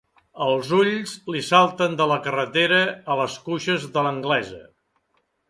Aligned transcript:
Els 0.43 0.69
ulls 0.77 1.11
li 1.35 1.41
salten 1.47 1.97
de 1.99 2.07
la 2.13 2.17
carretera 2.29 2.81
a 2.89 3.19
les 3.21 3.37
cuixes 3.45 3.87
de 3.99 4.07
l'anglesa. 4.09 4.61